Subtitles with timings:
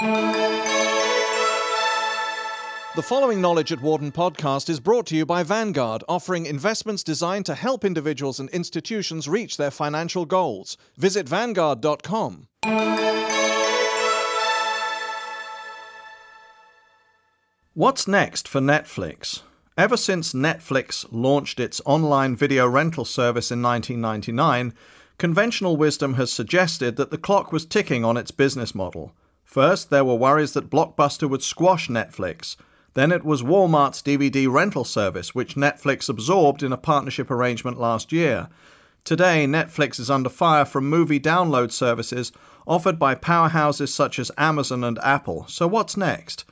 [0.00, 0.62] The
[3.02, 7.54] following Knowledge at Wharton podcast is brought to you by Vanguard, offering investments designed to
[7.54, 10.76] help individuals and institutions reach their financial goals.
[10.96, 12.48] Visit Vanguard.com.
[17.74, 19.42] What's next for Netflix?
[19.76, 24.72] Ever since Netflix launched its online video rental service in 1999,
[25.18, 29.12] conventional wisdom has suggested that the clock was ticking on its business model.
[29.44, 32.56] First, there were worries that Blockbuster would squash Netflix.
[32.94, 38.12] Then it was Walmart's DVD rental service, which Netflix absorbed in a partnership arrangement last
[38.12, 38.48] year.
[39.04, 42.32] Today, Netflix is under fire from movie download services
[42.66, 45.44] offered by powerhouses such as Amazon and Apple.
[45.48, 46.44] So, what's next?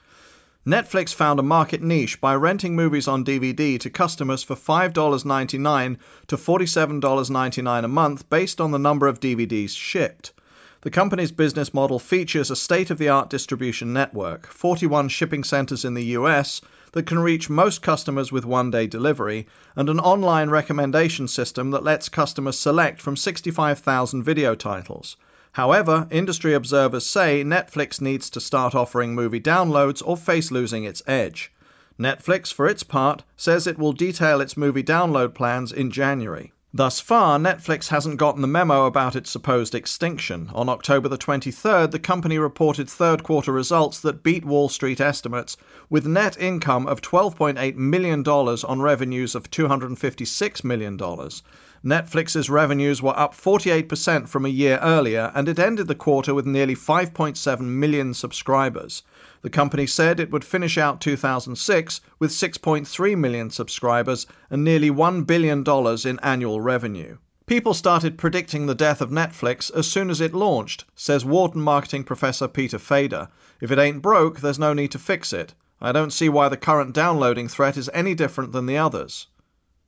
[0.67, 5.97] Netflix found a market niche by renting movies on DVD to customers for $5.99
[6.29, 10.33] to $47.99 a month based on the number of DVDs shipped.
[10.83, 15.85] The company's business model features a state of the art distribution network, 41 shipping centers
[15.85, 16.61] in the US
[16.91, 21.85] that can reach most customers with one day delivery, and an online recommendation system that
[21.85, 25.17] lets customers select from 65,000 video titles.
[25.53, 31.01] However, industry observers say Netflix needs to start offering movie downloads or face losing its
[31.07, 31.53] edge.
[31.97, 36.53] Netflix, for its part, says it will detail its movie download plans in January.
[36.75, 40.49] Thus far, Netflix hasn't gotten the memo about its supposed extinction.
[40.55, 45.59] On October the 23rd, the company reported third quarter results that beat Wall Street estimates,
[45.91, 50.97] with net income of $12.8 million on revenues of $256 million.
[50.97, 56.47] Netflix's revenues were up 48% from a year earlier, and it ended the quarter with
[56.47, 59.03] nearly 5.7 million subscribers.
[59.43, 65.27] The company said it would finish out 2006 with 6.3 million subscribers and nearly $1
[65.27, 65.65] billion
[66.07, 67.19] in annual revenue.
[67.47, 72.05] People started predicting the death of Netflix as soon as it launched, says Wharton marketing
[72.05, 73.29] professor Peter Fader.
[73.61, 75.55] If it ain't broke, there's no need to fix it.
[75.81, 79.27] I don't see why the current downloading threat is any different than the others.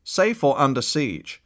[0.03, 1.41] Safe or under siege?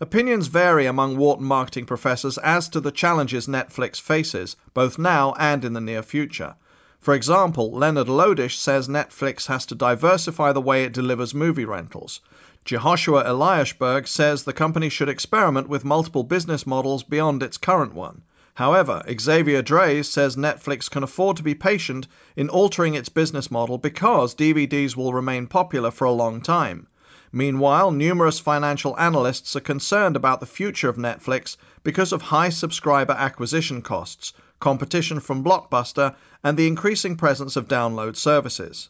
[0.00, 5.64] Opinions vary among Wharton marketing professors as to the challenges Netflix faces, both now and
[5.64, 6.56] in the near future.
[7.04, 12.22] For example, Leonard Lodish says Netflix has to diversify the way it delivers movie rentals.
[12.64, 18.22] Jehoshua Eliashberg says the company should experiment with multiple business models beyond its current one.
[18.54, 23.76] However, Xavier Drèze says Netflix can afford to be patient in altering its business model
[23.76, 26.86] because DVDs will remain popular for a long time.
[27.30, 33.12] Meanwhile, numerous financial analysts are concerned about the future of Netflix because of high subscriber
[33.12, 34.32] acquisition costs,
[34.64, 38.88] competition from Blockbuster, and the increasing presence of download services.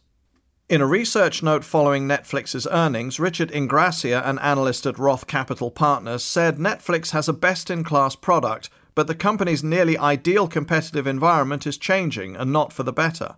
[0.68, 6.22] In a research note following Netflix's earnings, Richard Ingrassia, an analyst at Roth Capital Partners,
[6.22, 11.66] said Netflix has a best in class product, but the company's nearly ideal competitive environment
[11.66, 13.34] is changing and not for the better.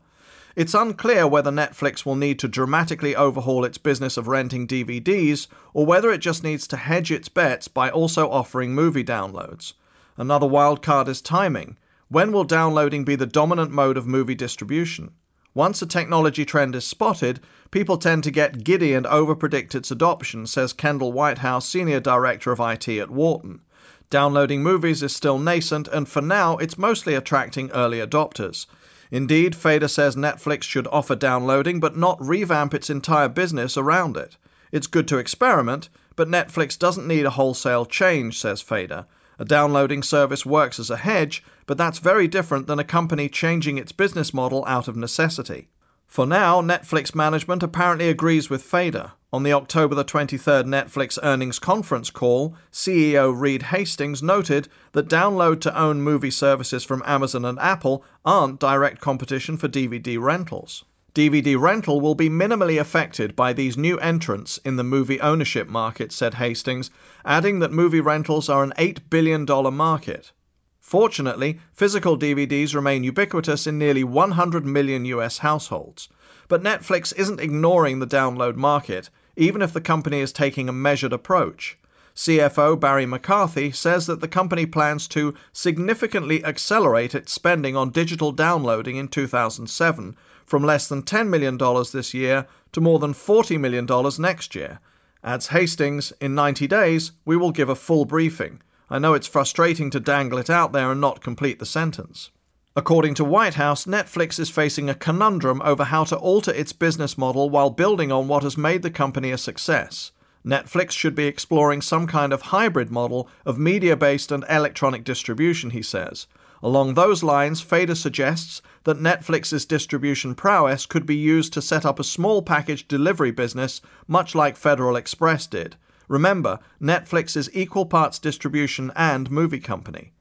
[0.54, 5.86] It's unclear whether Netflix will need to dramatically overhaul its business of renting DVDs or
[5.86, 9.72] whether it just needs to hedge its bets by also offering movie downloads.
[10.18, 11.78] Another wildcard is timing.
[12.08, 15.10] When will downloading be the dominant mode of movie distribution?
[15.54, 17.40] Once a technology trend is spotted,
[17.70, 22.60] people tend to get giddy and overpredict its adoption, says Kendall Whitehouse, Senior Director of
[22.60, 23.60] IT at Wharton.
[24.08, 28.66] Downloading movies is still nascent, and for now, it's mostly attracting early adopters.
[29.10, 34.36] Indeed, Fader says Netflix should offer downloading but not revamp its entire business around it.
[34.70, 39.06] It's good to experiment, but Netflix doesn't need a wholesale change, says Fader.
[39.38, 43.76] A downloading service works as a hedge, but that's very different than a company changing
[43.76, 45.68] its business model out of necessity.
[46.06, 49.12] For now, Netflix management apparently agrees with Fader.
[49.32, 55.60] On the October the 23rd Netflix earnings conference call, CEO Reed Hastings noted that download
[55.62, 60.84] to own movie services from Amazon and Apple aren't direct competition for DVD rentals.
[61.16, 66.12] DVD rental will be minimally affected by these new entrants in the movie ownership market,
[66.12, 66.90] said Hastings,
[67.24, 70.32] adding that movie rentals are an $8 billion market.
[70.78, 76.10] Fortunately, physical DVDs remain ubiquitous in nearly 100 million US households.
[76.48, 81.14] But Netflix isn't ignoring the download market, even if the company is taking a measured
[81.14, 81.78] approach.
[82.14, 88.32] CFO Barry McCarthy says that the company plans to significantly accelerate its spending on digital
[88.32, 90.14] downloading in 2007
[90.46, 91.58] from less than $10 million
[91.92, 93.86] this year to more than $40 million
[94.18, 94.80] next year.
[95.22, 98.62] Adds Hastings, in 90 days, we will give a full briefing.
[98.88, 102.30] I know it's frustrating to dangle it out there and not complete the sentence.
[102.76, 107.50] According to Whitehouse, Netflix is facing a conundrum over how to alter its business model
[107.50, 110.12] while building on what has made the company a success.
[110.44, 115.70] Netflix should be exploring some kind of hybrid model of media based and electronic distribution,
[115.70, 116.28] he says.
[116.62, 121.98] Along those lines, Fader suggests that Netflix's distribution prowess could be used to set up
[121.98, 125.76] a small package delivery business, much like Federal Express did.
[126.08, 130.12] Remember, Netflix is equal parts distribution and movie company,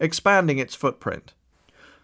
[0.00, 1.34] expanding its footprint.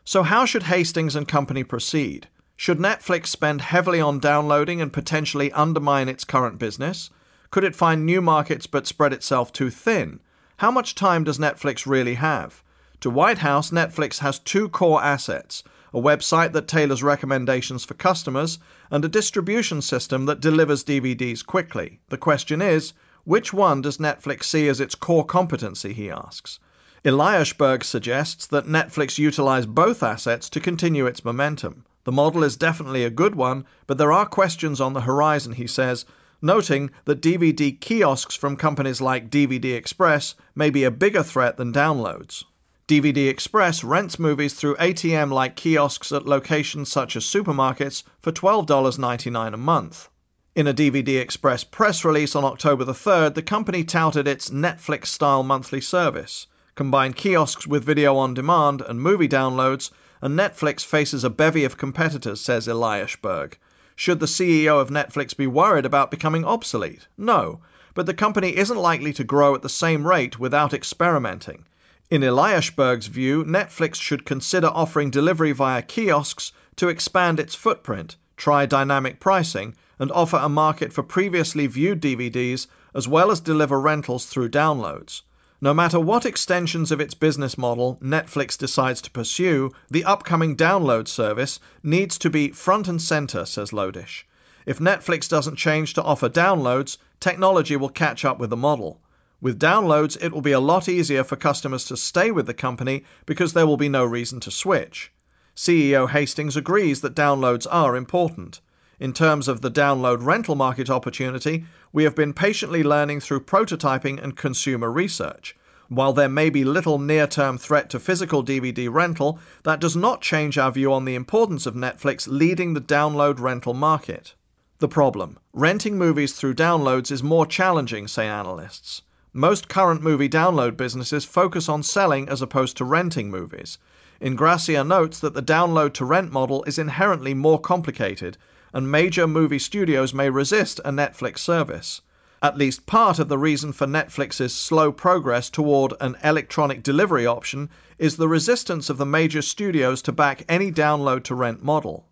[0.04, 2.28] So, how should Hastings and Company proceed?
[2.56, 7.10] Should Netflix spend heavily on downloading and potentially undermine its current business?
[7.50, 10.20] Could it find new markets but spread itself too thin?
[10.58, 12.62] How much time does Netflix really have?
[13.00, 15.62] To Whitehouse, Netflix has two core assets
[15.92, 18.58] a website that tailors recommendations for customers,
[18.90, 22.00] and a distribution system that delivers DVDs quickly.
[22.08, 22.92] The question is,
[23.24, 26.58] which one does Netflix see as its core competency, he asks.
[27.04, 31.84] Eliashberg suggests that Netflix utilize both assets to continue its momentum.
[32.04, 35.66] The model is definitely a good one, but there are questions on the horizon, he
[35.66, 36.04] says,
[36.42, 41.72] noting that DVD kiosks from companies like DVD Express may be a bigger threat than
[41.72, 42.44] downloads.
[42.90, 49.54] DVD Express rents movies through ATM like kiosks at locations such as supermarkets for $12.99
[49.54, 50.08] a month.
[50.56, 55.06] In a DVD Express press release on October the 3rd, the company touted its Netflix
[55.06, 56.48] style monthly service.
[56.74, 61.78] Combine kiosks with video on demand and movie downloads, and Netflix faces a bevy of
[61.78, 63.54] competitors, says Eliashberg.
[63.94, 67.06] Should the CEO of Netflix be worried about becoming obsolete?
[67.16, 67.60] No,
[67.94, 71.66] but the company isn't likely to grow at the same rate without experimenting.
[72.10, 78.66] In Eliashberg's view, Netflix should consider offering delivery via kiosks to expand its footprint, try
[78.66, 82.66] dynamic pricing, and offer a market for previously viewed DVDs
[82.96, 85.22] as well as deliver rentals through downloads.
[85.60, 91.06] No matter what extensions of its business model Netflix decides to pursue, the upcoming download
[91.06, 94.24] service needs to be front and center, says Lodish.
[94.66, 99.00] If Netflix doesn't change to offer downloads, technology will catch up with the model.
[99.40, 103.04] With downloads, it will be a lot easier for customers to stay with the company
[103.24, 105.12] because there will be no reason to switch.
[105.56, 108.60] CEO Hastings agrees that downloads are important.
[108.98, 114.22] In terms of the download rental market opportunity, we have been patiently learning through prototyping
[114.22, 115.56] and consumer research.
[115.88, 120.20] While there may be little near term threat to physical DVD rental, that does not
[120.20, 124.34] change our view on the importance of Netflix leading the download rental market.
[124.78, 129.02] The problem renting movies through downloads is more challenging, say analysts.
[129.32, 133.78] Most current movie download businesses focus on selling as opposed to renting movies.
[134.20, 138.36] Ingrassia notes that the download to rent model is inherently more complicated,
[138.72, 142.00] and major movie studios may resist a Netflix service.
[142.42, 147.70] At least part of the reason for Netflix's slow progress toward an electronic delivery option
[147.98, 152.04] is the resistance of the major studios to back any download to rent model.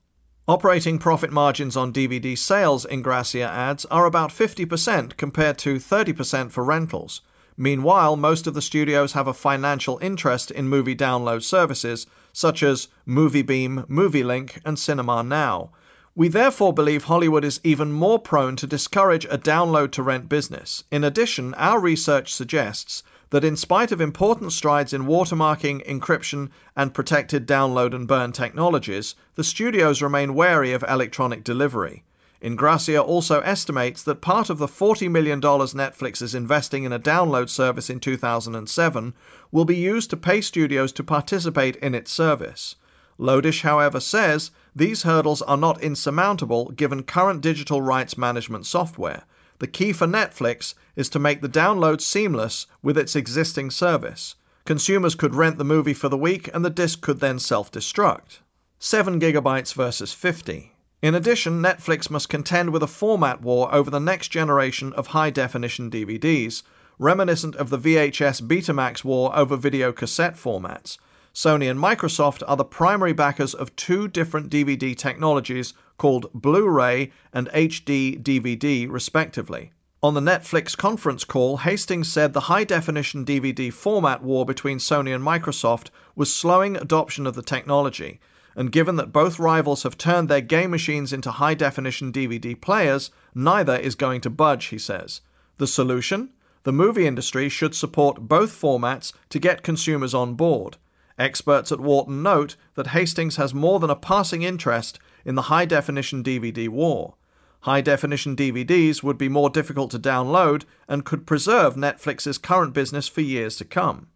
[0.48, 6.64] Operating profit margins on DVD sales, Ingrassia adds, are about 50% compared to 30% for
[6.64, 7.20] rentals.
[7.58, 12.88] Meanwhile, most of the studios have a financial interest in movie download services such as
[13.06, 15.68] MovieBeam, MovieLink, and Cinema Now.
[16.14, 20.82] We therefore believe Hollywood is even more prone to discourage a download to rent business.
[20.90, 26.94] In addition, our research suggests that in spite of important strides in watermarking, encryption, and
[26.94, 32.04] protected download and burn technologies, the studios remain wary of electronic delivery.
[32.42, 37.48] Ingrassia also estimates that part of the $40 million Netflix is investing in a download
[37.48, 39.14] service in 2007
[39.50, 42.76] will be used to pay studios to participate in its service.
[43.18, 49.24] Lodish, however, says these hurdles are not insurmountable given current digital rights management software.
[49.58, 54.36] The key for Netflix is to make the download seamless with its existing service.
[54.64, 58.40] Consumers could rent the movie for the week and the disc could then self destruct.
[58.78, 60.72] 7 gigabytes versus 50.
[61.02, 65.30] In addition, Netflix must contend with a format war over the next generation of high
[65.30, 66.62] definition DVDs,
[66.98, 70.98] reminiscent of the VHS Betamax war over video cassette formats.
[71.32, 77.12] Sony and Microsoft are the primary backers of two different DVD technologies called Blu ray
[77.32, 79.72] and HD DVD, respectively.
[80.00, 85.12] On the Netflix conference call, Hastings said the high definition DVD format war between Sony
[85.12, 88.20] and Microsoft was slowing adoption of the technology,
[88.54, 93.10] and given that both rivals have turned their game machines into high definition DVD players,
[93.34, 95.20] neither is going to budge, he says.
[95.56, 96.30] The solution?
[96.62, 100.76] The movie industry should support both formats to get consumers on board.
[101.18, 105.66] Experts at Wharton note that Hastings has more than a passing interest in the high
[105.66, 107.14] definition DVD war.
[107.60, 113.08] High definition DVDs would be more difficult to download and could preserve Netflix's current business
[113.08, 114.08] for years to come.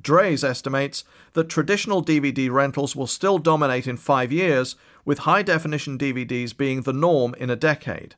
[0.00, 5.98] Drèze estimates that traditional DVD rentals will still dominate in five years, with high definition
[5.98, 8.14] DVDs being the norm in a decade.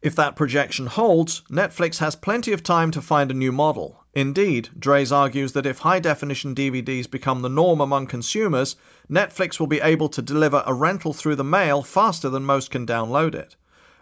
[0.00, 3.99] If that projection holds, Netflix has plenty of time to find a new model.
[4.12, 8.74] Indeed, Drèze argues that if high definition DVDs become the norm among consumers,
[9.08, 12.86] Netflix will be able to deliver a rental through the mail faster than most can
[12.86, 13.54] download it.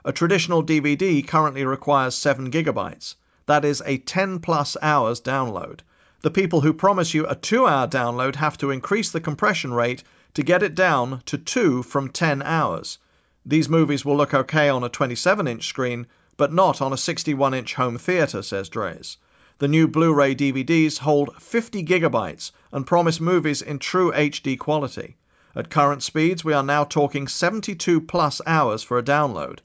[0.05, 3.17] A traditional DVD currently requires 7 gigabytes.
[3.45, 5.81] That is a 10 plus hours download.
[6.23, 10.03] The people who promise you a 2 hour download have to increase the compression rate
[10.33, 12.99] to get it down to 2 from 10 hours.
[13.45, 16.07] These movies will look okay on a 27 inch screen,
[16.38, 19.19] but not on a 61 inch home theatre, says Drèze.
[19.61, 25.17] The new Blu ray DVDs hold 50 gigabytes and promise movies in true HD quality.
[25.57, 29.59] At current speeds, we are now talking 72 plus hours for a download.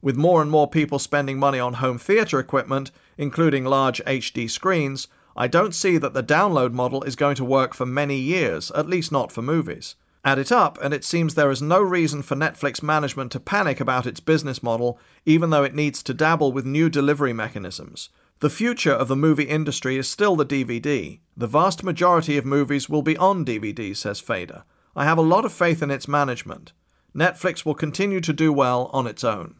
[0.00, 5.08] With more and more people spending money on home theatre equipment, including large HD screens,
[5.36, 8.88] I don't see that the download model is going to work for many years, at
[8.88, 9.94] least not for movies.
[10.24, 13.78] Add it up, and it seems there is no reason for Netflix management to panic
[13.78, 18.08] about its business model, even though it needs to dabble with new delivery mechanisms.
[18.44, 21.18] The future of the movie industry is still the DVD.
[21.34, 24.64] The vast majority of movies will be on DVD, says Fader.
[24.94, 26.74] I have a lot of faith in its management.
[27.16, 29.54] Netflix will continue to do well on its own.